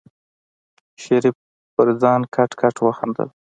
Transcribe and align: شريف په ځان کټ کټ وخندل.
شريف 1.03 1.35
په 1.75 1.83
ځان 2.01 2.21
کټ 2.35 2.51
کټ 2.61 2.75
وخندل. 2.85 3.27